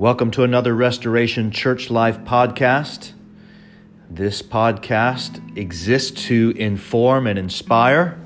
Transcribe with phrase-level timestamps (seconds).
[0.00, 3.12] Welcome to another Restoration Church Life podcast.
[4.08, 8.18] This podcast exists to inform and inspire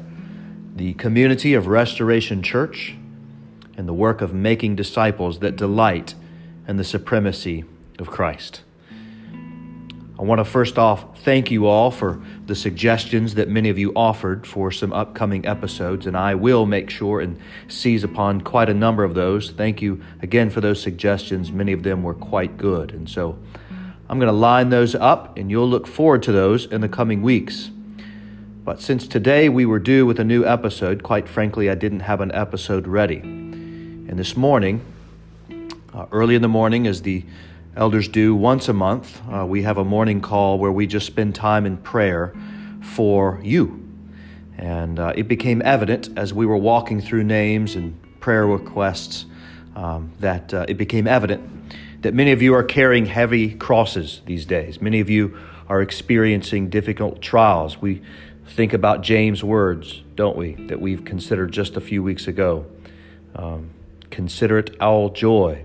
[0.76, 2.94] the community of Restoration Church
[3.76, 6.14] and the work of making disciples that delight
[6.68, 7.64] in the supremacy
[7.98, 8.62] of Christ.
[10.24, 13.92] I want to first off thank you all for the suggestions that many of you
[13.94, 18.74] offered for some upcoming episodes, and I will make sure and seize upon quite a
[18.74, 19.50] number of those.
[19.50, 21.52] Thank you again for those suggestions.
[21.52, 22.90] Many of them were quite good.
[22.92, 23.38] And so
[24.08, 27.20] I'm going to line those up, and you'll look forward to those in the coming
[27.20, 27.70] weeks.
[28.64, 32.22] But since today we were due with a new episode, quite frankly, I didn't have
[32.22, 33.18] an episode ready.
[33.18, 34.80] And this morning,
[35.92, 37.26] uh, early in the morning, as the
[37.76, 39.20] elders do once a month.
[39.28, 42.32] Uh, we have a morning call where we just spend time in prayer
[42.80, 43.80] for you.
[44.56, 49.26] And uh, it became evident as we were walking through names and prayer requests
[49.74, 51.50] um, that uh, it became evident
[52.02, 54.80] that many of you are carrying heavy crosses these days.
[54.80, 55.36] Many of you
[55.68, 57.80] are experiencing difficult trials.
[57.80, 58.02] We
[58.46, 62.66] think about James' words, don't we, that we've considered just a few weeks ago.
[63.34, 63.70] Um,
[64.10, 65.64] consider it all joy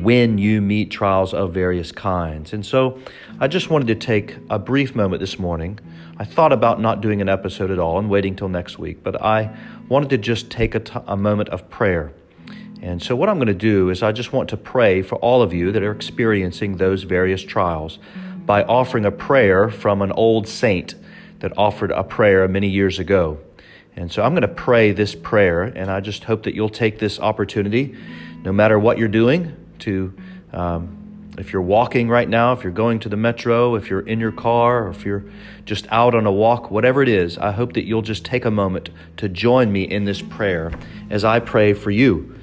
[0.00, 2.54] when you meet trials of various kinds.
[2.54, 2.98] And so
[3.38, 5.78] I just wanted to take a brief moment this morning.
[6.16, 9.20] I thought about not doing an episode at all and waiting till next week, but
[9.20, 9.54] I
[9.88, 12.12] wanted to just take a, t- a moment of prayer.
[12.80, 15.40] And so, what I'm going to do is, I just want to pray for all
[15.40, 18.00] of you that are experiencing those various trials
[18.44, 20.96] by offering a prayer from an old saint
[21.38, 23.38] that offered a prayer many years ago.
[23.94, 26.98] And so, I'm going to pray this prayer, and I just hope that you'll take
[26.98, 27.94] this opportunity,
[28.42, 30.12] no matter what you're doing, to,
[30.52, 30.98] um,
[31.38, 34.32] if you're walking right now, if you're going to the metro, if you're in your
[34.32, 35.24] car, or if you're
[35.64, 38.50] just out on a walk, whatever it is, I hope that you'll just take a
[38.50, 40.72] moment to join me in this prayer
[41.10, 42.34] as I pray for you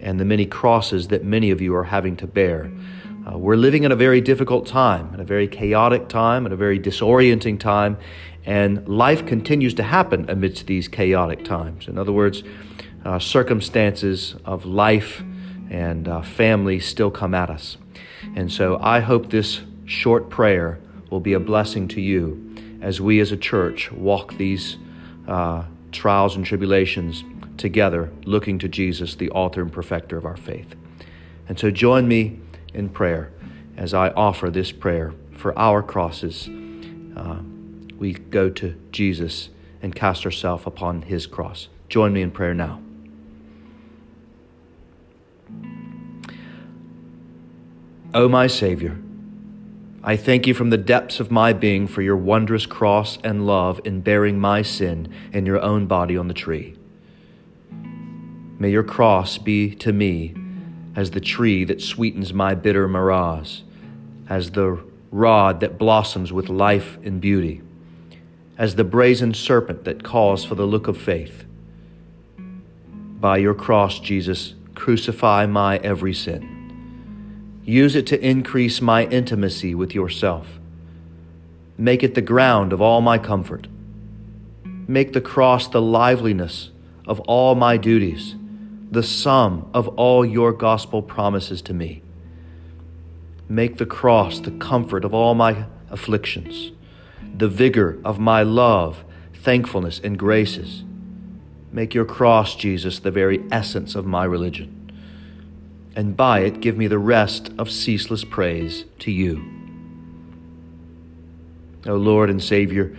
[0.00, 2.70] and the many crosses that many of you are having to bear.
[3.26, 6.56] Uh, we're living in a very difficult time, in a very chaotic time, in a
[6.56, 7.96] very disorienting time,
[8.44, 11.88] and life continues to happen amidst these chaotic times.
[11.88, 12.44] In other words,
[13.04, 15.24] uh, circumstances of life
[15.70, 17.76] and uh, family still come at us.
[18.34, 20.78] And so I hope this short prayer
[21.10, 24.76] will be a blessing to you as we as a church walk these
[25.26, 27.24] uh, trials and tribulations
[27.56, 30.74] together, looking to Jesus, the author and perfecter of our faith.
[31.48, 32.40] And so join me
[32.74, 33.32] in prayer
[33.76, 36.48] as I offer this prayer for our crosses.
[37.16, 37.38] Uh,
[37.98, 39.48] we go to Jesus
[39.82, 41.68] and cast ourselves upon his cross.
[41.88, 42.85] Join me in prayer now.
[48.16, 48.96] O oh, my Savior,
[50.02, 53.78] I thank you from the depths of my being for your wondrous cross and love
[53.84, 56.78] in bearing my sin in your own body on the tree.
[58.58, 60.34] May your cross be to me
[60.94, 63.60] as the tree that sweetens my bitter Marahs,
[64.30, 67.60] as the rod that blossoms with life and beauty,
[68.56, 71.44] as the brazen serpent that calls for the look of faith.
[72.38, 76.55] By your cross, Jesus, crucify my every sin.
[77.66, 80.60] Use it to increase my intimacy with yourself.
[81.76, 83.66] Make it the ground of all my comfort.
[84.86, 86.70] Make the cross the liveliness
[87.08, 88.36] of all my duties,
[88.88, 92.02] the sum of all your gospel promises to me.
[93.48, 96.70] Make the cross the comfort of all my afflictions,
[97.36, 100.84] the vigor of my love, thankfulness, and graces.
[101.72, 104.75] Make your cross, Jesus, the very essence of my religion
[105.96, 109.42] and by it give me the rest of ceaseless praise to you.
[111.86, 112.94] O Lord and Savior,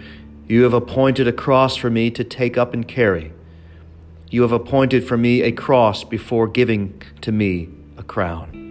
[0.47, 3.31] you have appointed a cross for me to take up and carry.
[4.29, 8.63] You have appointed for me a cross before giving to me a crown.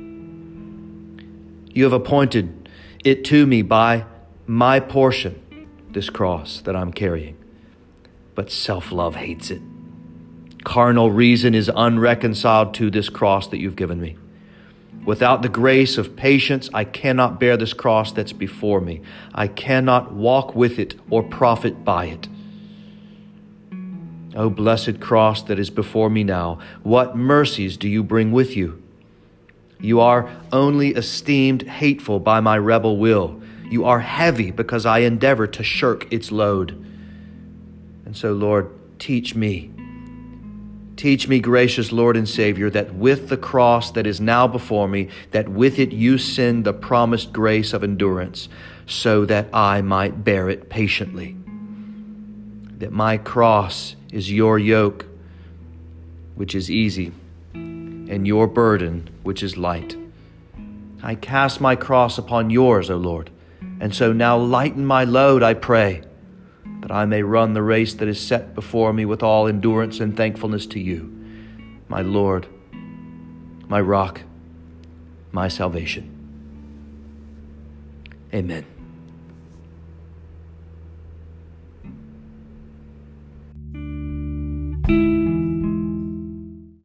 [1.73, 2.69] You have appointed
[3.05, 4.07] it to me by
[4.47, 5.41] my portion,
[5.91, 7.37] this cross that I'm carrying.
[8.35, 9.63] But self love hates it.
[10.67, 14.17] Carnal reason is unreconciled to this cross that you've given me.
[15.05, 19.01] Without the grace of patience, I cannot bear this cross that's before me.
[19.33, 22.27] I cannot walk with it or profit by it.
[24.35, 28.83] O blessed cross that is before me now, what mercies do you bring with you?
[29.79, 33.41] You are only esteemed hateful by my rebel will.
[33.71, 36.73] You are heavy because I endeavor to shirk its load.
[38.05, 38.69] And so, Lord,
[38.99, 39.71] teach me
[40.97, 45.09] Teach me, gracious Lord and Savior, that with the cross that is now before me,
[45.31, 48.49] that with it you send the promised grace of endurance,
[48.87, 51.37] so that I might bear it patiently.
[52.79, 55.05] That my cross is your yoke,
[56.35, 57.13] which is easy,
[57.53, 59.97] and your burden, which is light.
[61.03, 63.31] I cast my cross upon yours, O Lord.
[63.81, 66.03] And so now lighten my load, I pray,
[66.81, 70.17] that I may run the race that is set before me with all endurance and
[70.17, 71.13] thankfulness to you,
[71.89, 72.47] my Lord,
[73.69, 74.23] my rock,
[75.33, 76.13] my salvation.
[78.33, 78.76] Amen.